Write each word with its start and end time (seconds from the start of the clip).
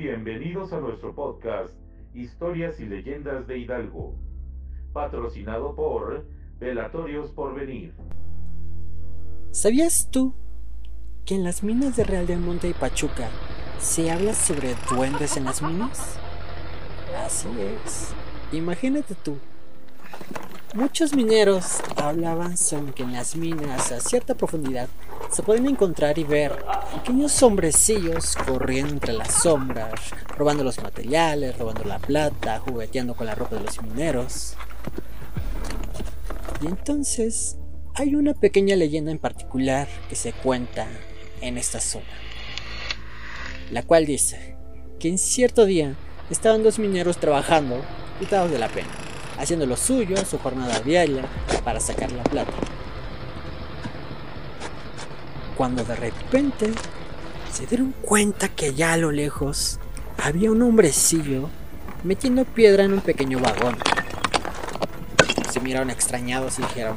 Bienvenidos 0.00 0.72
a 0.72 0.78
nuestro 0.78 1.12
podcast 1.12 1.74
Historias 2.14 2.78
y 2.78 2.86
Leyendas 2.86 3.48
de 3.48 3.58
Hidalgo, 3.58 4.14
patrocinado 4.92 5.74
por 5.74 6.24
Velatorios 6.60 7.32
Porvenir. 7.32 7.92
¿Sabías 9.50 10.08
tú 10.12 10.36
que 11.24 11.34
en 11.34 11.42
las 11.42 11.64
minas 11.64 11.96
de 11.96 12.04
Real 12.04 12.28
del 12.28 12.38
Monte 12.38 12.68
y 12.68 12.74
Pachuca 12.74 13.28
se 13.80 14.12
habla 14.12 14.34
sobre 14.34 14.76
duendes 14.88 15.36
en 15.36 15.46
las 15.46 15.62
minas? 15.62 16.16
Así 17.26 17.48
es. 17.58 18.14
Imagínate 18.52 19.16
tú. 19.16 19.36
Muchos 20.74 21.12
mineros 21.12 21.80
hablaban 21.96 22.56
sobre 22.56 22.92
que 22.92 23.02
en 23.02 23.14
las 23.14 23.34
minas 23.34 23.90
a 23.90 23.98
cierta 23.98 24.36
profundidad 24.36 24.88
se 25.30 25.42
pueden 25.42 25.66
encontrar 25.66 26.18
y 26.18 26.24
ver 26.24 26.56
pequeños 26.94 27.42
hombrecillos 27.42 28.34
corriendo 28.36 28.92
entre 28.92 29.12
las 29.12 29.42
sombras, 29.42 29.92
robando 30.36 30.64
los 30.64 30.82
materiales, 30.82 31.58
robando 31.58 31.84
la 31.84 31.98
plata, 31.98 32.60
jugueteando 32.60 33.14
con 33.14 33.26
la 33.26 33.34
ropa 33.34 33.56
de 33.56 33.64
los 33.64 33.82
mineros. 33.82 34.54
Y 36.62 36.66
entonces 36.66 37.56
hay 37.94 38.14
una 38.14 38.34
pequeña 38.34 38.74
leyenda 38.76 39.10
en 39.10 39.18
particular 39.18 39.86
que 40.08 40.16
se 40.16 40.32
cuenta 40.32 40.86
en 41.40 41.58
esta 41.58 41.80
zona, 41.80 42.06
la 43.70 43.82
cual 43.82 44.06
dice 44.06 44.56
que 44.98 45.08
en 45.08 45.18
cierto 45.18 45.66
día 45.66 45.94
estaban 46.30 46.62
dos 46.62 46.78
mineros 46.78 47.18
trabajando, 47.18 47.82
quitados 48.18 48.50
de 48.50 48.58
la 48.58 48.68
pena, 48.68 48.88
haciendo 49.38 49.66
lo 49.66 49.76
suyo, 49.76 50.16
su 50.24 50.38
jornada 50.38 50.80
diaria, 50.80 51.24
para 51.64 51.80
sacar 51.80 52.10
la 52.12 52.24
plata. 52.24 52.52
Cuando 55.58 55.82
de 55.82 55.96
repente 55.96 56.70
se 57.52 57.66
dieron 57.66 57.92
cuenta 58.00 58.48
que 58.48 58.66
allá 58.66 58.92
a 58.92 58.96
lo 58.96 59.10
lejos 59.10 59.80
había 60.16 60.52
un 60.52 60.62
hombrecillo 60.62 61.50
metiendo 62.04 62.44
piedra 62.44 62.84
en 62.84 62.92
un 62.92 63.00
pequeño 63.00 63.40
vagón. 63.40 63.76
Se 65.50 65.58
miraron 65.58 65.90
extrañados 65.90 66.60
y 66.60 66.62
dijeron, 66.62 66.94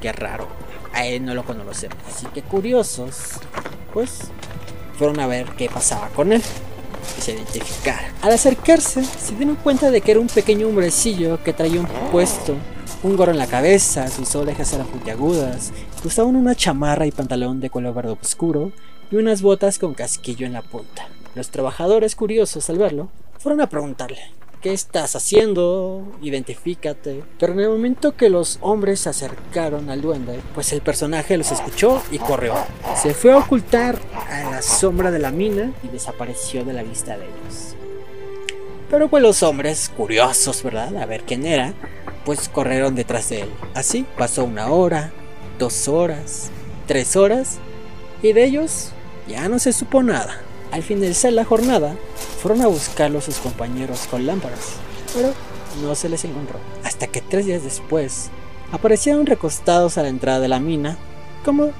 qué 0.00 0.10
raro, 0.10 0.48
a 0.94 1.04
él 1.04 1.22
no 1.22 1.34
lo 1.34 1.44
conocemos. 1.44 1.98
Así 2.08 2.24
que 2.28 2.40
curiosos, 2.40 3.32
pues 3.92 4.20
fueron 4.98 5.20
a 5.20 5.26
ver 5.26 5.50
qué 5.58 5.68
pasaba 5.68 6.08
con 6.08 6.32
él 6.32 6.42
y 7.18 7.20
se 7.20 7.32
identificar. 7.32 8.00
Al 8.22 8.32
acercarse, 8.32 9.04
se 9.04 9.34
dieron 9.34 9.56
cuenta 9.56 9.90
de 9.90 10.00
que 10.00 10.12
era 10.12 10.20
un 10.20 10.28
pequeño 10.28 10.66
hombrecillo 10.66 11.44
que 11.44 11.52
traía 11.52 11.80
un 11.80 11.88
puesto, 12.10 12.56
un 13.02 13.16
gorro 13.16 13.32
en 13.32 13.38
la 13.38 13.46
cabeza, 13.46 14.08
sus 14.08 14.34
orejas 14.34 14.72
eran 14.72 14.86
puntiagudas, 14.86 15.72
usaban 16.04 16.36
una 16.36 16.54
chamarra 16.54 17.06
y 17.06 17.10
pantalón 17.10 17.60
de 17.60 17.70
color 17.70 17.94
verde 17.94 18.16
oscuro 18.20 18.72
y 19.10 19.16
unas 19.16 19.42
botas 19.42 19.78
con 19.78 19.94
casquillo 19.94 20.46
en 20.46 20.52
la 20.52 20.62
punta. 20.62 21.08
Los 21.34 21.50
trabajadores 21.50 22.14
curiosos 22.14 22.68
al 22.70 22.78
verlo 22.78 23.08
fueron 23.38 23.60
a 23.60 23.68
preguntarle, 23.68 24.20
¿qué 24.60 24.72
estás 24.72 25.16
haciendo? 25.16 26.04
Identifícate. 26.22 27.24
Pero 27.38 27.52
en 27.52 27.60
el 27.60 27.68
momento 27.68 28.16
que 28.16 28.30
los 28.30 28.58
hombres 28.60 29.00
se 29.00 29.08
acercaron 29.08 29.90
al 29.90 30.00
duende, 30.00 30.40
pues 30.54 30.72
el 30.72 30.80
personaje 30.80 31.36
los 31.36 31.50
escuchó 31.50 32.02
y 32.10 32.18
corrió. 32.18 32.54
Se 32.96 33.14
fue 33.14 33.32
a 33.32 33.38
ocultar 33.38 33.98
a 34.28 34.50
la 34.50 34.62
sombra 34.62 35.10
de 35.10 35.18
la 35.18 35.30
mina 35.30 35.72
y 35.82 35.88
desapareció 35.88 36.64
de 36.64 36.72
la 36.72 36.82
vista 36.82 37.16
de 37.16 37.24
ellos. 37.24 37.74
Pero 38.88 39.08
pues 39.08 39.22
los 39.22 39.42
hombres, 39.42 39.90
curiosos, 39.96 40.62
¿verdad? 40.62 40.96
A 40.98 41.06
ver 41.06 41.22
quién 41.22 41.46
era, 41.46 41.72
pues 42.24 42.48
corrieron 42.48 42.94
detrás 42.94 43.28
de 43.28 43.42
él. 43.42 43.50
Así 43.74 44.06
pasó 44.16 44.44
una 44.44 44.68
hora, 44.68 45.12
dos 45.58 45.88
horas, 45.88 46.50
tres 46.86 47.16
horas, 47.16 47.58
y 48.22 48.32
de 48.32 48.44
ellos 48.44 48.90
ya 49.28 49.48
no 49.48 49.58
se 49.58 49.72
supo 49.72 50.02
nada. 50.02 50.40
Al 50.70 50.82
finalizar 50.82 51.32
la 51.32 51.44
jornada, 51.44 51.96
fueron 52.40 52.62
a 52.62 52.66
buscarlo 52.66 53.20
sus 53.20 53.36
compañeros 53.36 54.06
con 54.10 54.26
lámparas, 54.26 54.74
pero 55.14 55.32
no 55.82 55.94
se 55.94 56.08
les 56.08 56.24
encontró. 56.24 56.58
Hasta 56.84 57.06
que 57.06 57.20
tres 57.20 57.46
días 57.46 57.62
después, 57.62 58.30
aparecieron 58.72 59.26
recostados 59.26 59.98
a 59.98 60.02
la 60.02 60.08
entrada 60.08 60.40
de 60.40 60.48
la 60.48 60.60
mina, 60.60 60.96
como 61.44 61.72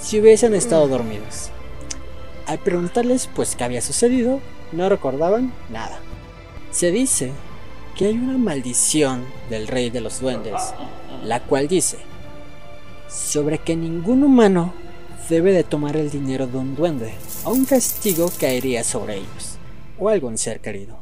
si 0.00 0.20
hubiesen 0.20 0.54
estado 0.54 0.88
dormidos. 0.88 1.50
Al 2.46 2.58
preguntarles 2.58 3.28
pues 3.34 3.54
qué 3.56 3.64
había 3.64 3.82
sucedido, 3.82 4.40
no 4.72 4.88
recordaban 4.88 5.52
nada. 5.68 6.00
Se 6.70 6.90
dice 6.90 7.32
que 8.00 8.06
hay 8.06 8.14
una 8.14 8.38
maldición 8.38 9.26
del 9.50 9.68
rey 9.68 9.90
de 9.90 10.00
los 10.00 10.20
duendes, 10.20 10.54
la 11.22 11.44
cual 11.44 11.68
dice 11.68 11.98
sobre 13.10 13.58
que 13.58 13.76
ningún 13.76 14.22
humano 14.22 14.72
debe 15.28 15.52
de 15.52 15.64
tomar 15.64 15.98
el 15.98 16.10
dinero 16.10 16.46
de 16.46 16.56
un 16.56 16.74
duende, 16.74 17.12
o 17.44 17.52
un 17.52 17.66
castigo 17.66 18.32
caería 18.40 18.84
sobre 18.84 19.18
ellos, 19.18 19.58
o 19.98 20.08
algún 20.08 20.38
ser 20.38 20.60
querido. 20.60 20.96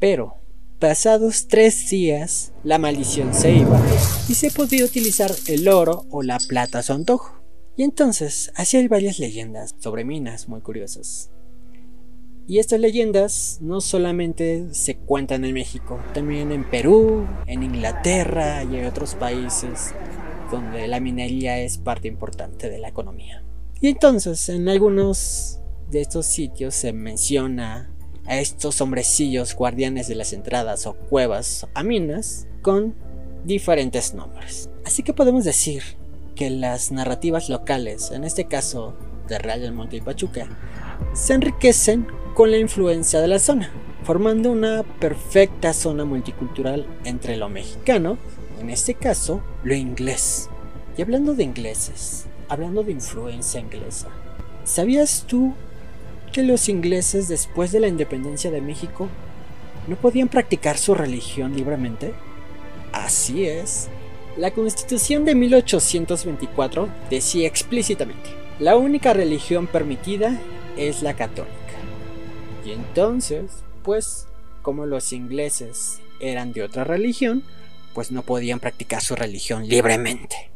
Pero, 0.00 0.34
pasados 0.80 1.46
tres 1.46 1.88
días, 1.90 2.52
la 2.64 2.78
maldición 2.78 3.32
se 3.32 3.52
iba 3.52 3.80
y 4.28 4.34
se 4.34 4.50
podía 4.50 4.84
utilizar 4.84 5.30
el 5.46 5.68
oro 5.68 6.06
o 6.10 6.24
la 6.24 6.40
plata 6.40 6.80
a 6.80 6.82
su 6.82 6.92
antojo. 6.92 7.40
Y 7.76 7.84
entonces, 7.84 8.50
así 8.56 8.78
hay 8.78 8.88
varias 8.88 9.20
leyendas 9.20 9.76
sobre 9.78 10.04
minas 10.04 10.48
muy 10.48 10.60
curiosas. 10.60 11.30
Y 12.48 12.60
estas 12.60 12.78
leyendas 12.78 13.58
no 13.60 13.80
solamente 13.80 14.72
se 14.72 14.96
cuentan 14.96 15.44
en 15.44 15.52
México, 15.52 16.00
también 16.14 16.52
en 16.52 16.62
Perú, 16.62 17.26
en 17.46 17.64
Inglaterra 17.64 18.62
y 18.62 18.76
en 18.76 18.86
otros 18.86 19.16
países 19.16 19.92
donde 20.52 20.86
la 20.86 21.00
minería 21.00 21.58
es 21.58 21.78
parte 21.78 22.06
importante 22.06 22.70
de 22.70 22.78
la 22.78 22.88
economía. 22.88 23.42
Y 23.80 23.88
entonces 23.88 24.48
en 24.48 24.68
algunos 24.68 25.58
de 25.90 26.02
estos 26.02 26.26
sitios 26.26 26.76
se 26.76 26.92
menciona 26.92 27.90
a 28.26 28.38
estos 28.38 28.80
hombrecillos 28.80 29.56
guardianes 29.56 30.06
de 30.06 30.14
las 30.14 30.32
entradas 30.32 30.86
o 30.86 30.94
cuevas 30.94 31.66
a 31.74 31.82
minas 31.82 32.46
con 32.62 32.94
diferentes 33.44 34.14
nombres. 34.14 34.70
Así 34.84 35.02
que 35.02 35.12
podemos 35.12 35.44
decir 35.44 35.82
que 36.36 36.50
las 36.50 36.92
narrativas 36.92 37.48
locales, 37.48 38.12
en 38.12 38.22
este 38.22 38.46
caso 38.46 38.94
de 39.26 39.38
Real 39.38 39.60
del 39.60 39.72
Monte 39.72 39.96
y 39.96 40.00
Pachuca, 40.00 40.48
se 41.12 41.34
enriquecen 41.34 42.06
con 42.36 42.50
la 42.50 42.58
influencia 42.58 43.22
de 43.22 43.28
la 43.28 43.38
zona, 43.38 43.70
formando 44.04 44.50
una 44.50 44.82
perfecta 44.82 45.72
zona 45.72 46.04
multicultural 46.04 46.86
entre 47.04 47.38
lo 47.38 47.48
mexicano, 47.48 48.18
en 48.60 48.68
este 48.68 48.92
caso, 48.92 49.40
lo 49.64 49.74
inglés. 49.74 50.50
Y 50.98 51.02
hablando 51.02 51.32
de 51.32 51.44
ingleses, 51.44 52.26
hablando 52.50 52.82
de 52.82 52.92
influencia 52.92 53.58
inglesa, 53.58 54.08
¿sabías 54.64 55.24
tú 55.26 55.54
que 56.30 56.42
los 56.42 56.68
ingleses 56.68 57.28
después 57.28 57.72
de 57.72 57.80
la 57.80 57.88
independencia 57.88 58.50
de 58.50 58.60
México 58.60 59.08
no 59.88 59.96
podían 59.96 60.28
practicar 60.28 60.76
su 60.76 60.94
religión 60.94 61.56
libremente? 61.56 62.12
Así 62.92 63.46
es. 63.46 63.88
La 64.36 64.50
Constitución 64.50 65.24
de 65.24 65.34
1824 65.34 66.90
decía 67.08 67.48
explícitamente, 67.48 68.28
la 68.58 68.76
única 68.76 69.14
religión 69.14 69.66
permitida 69.66 70.38
es 70.76 71.00
la 71.00 71.14
católica. 71.14 71.65
Y 72.66 72.72
entonces, 72.72 73.62
pues, 73.84 74.26
como 74.62 74.86
los 74.86 75.12
ingleses 75.12 76.00
eran 76.18 76.52
de 76.52 76.64
otra 76.64 76.82
religión, 76.82 77.44
pues 77.94 78.10
no 78.10 78.22
podían 78.22 78.58
practicar 78.58 79.00
su 79.00 79.14
religión 79.14 79.68
libremente. 79.68 80.50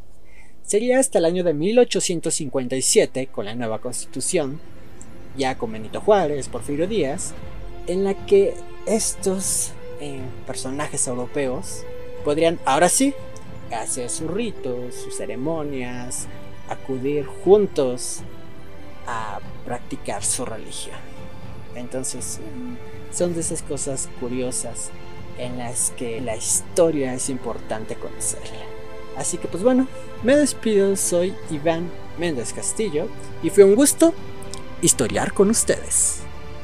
Sería 0.65 0.99
hasta 0.99 1.19
el 1.19 1.25
año 1.25 1.45
de 1.45 1.55
1857, 1.55 3.29
con 3.29 3.45
la 3.45 3.55
nueva 3.55 3.79
constitución, 3.79 4.61
ya 5.37 5.57
con 5.57 5.71
Benito 5.71 6.01
Juárez, 6.01 6.49
Porfirio 6.49 6.89
Díaz, 6.89 7.33
en 7.87 8.03
la 8.03 8.15
que 8.27 8.55
estos 8.87 9.71
eh, 10.01 10.19
personajes 10.49 11.07
europeos 11.07 11.85
podrían, 12.25 12.59
ahora 12.65 12.89
sí, 12.89 13.15
hacer 13.73 14.11
sus 14.11 14.29
ritos, 14.29 14.97
sus 14.97 15.17
ceremonias, 15.17 16.27
acudir 16.69 17.25
juntos 17.25 18.19
a 19.07 19.39
practicar 19.65 20.25
su 20.25 20.45
religión. 20.45 21.20
Entonces, 21.81 22.39
son 23.13 23.35
de 23.35 23.41
esas 23.41 23.63
cosas 23.63 24.09
curiosas 24.21 24.91
en 25.39 25.59
las 25.59 25.93
que 25.97 26.21
la 26.21 26.37
historia 26.37 27.15
es 27.15 27.31
importante 27.31 27.97
conocerla. 27.97 28.65
Así 29.17 29.39
que 29.39 29.49
pues 29.49 29.63
bueno, 29.63 29.87
me 30.23 30.37
despido, 30.37 30.97
soy 30.97 31.35
Iván 31.51 31.91
Méndez 32.19 32.53
Castillo 32.53 33.09
y 33.43 33.51
fue 33.51 33.65
un 33.65 33.75
gusto 33.75 34.15
historiar 34.83 35.33
con 35.33 35.51
ustedes. 35.51 36.21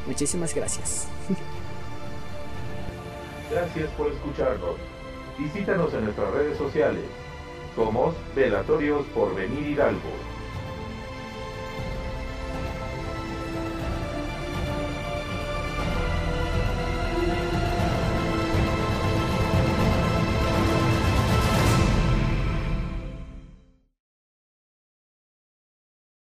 Muchísimas 0.06 0.54
gracias. 0.54 1.08
Gracias 3.50 3.90
por 3.92 4.12
escucharnos. 4.12 4.76
Visítanos 5.38 5.92
en 5.94 6.04
nuestras 6.04 6.30
redes 6.32 6.58
sociales. 6.58 7.04
Somos 7.74 8.14
Velatorios 8.34 9.06
por 9.14 9.34
Venir 9.34 9.68
Hidalgo. 9.68 10.36